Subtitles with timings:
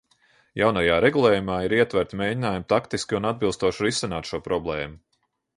[0.59, 5.03] Jaunajā regulējumā ir ietverti mēģinājumi taktiski un atbilstoši risināt šo problēmu.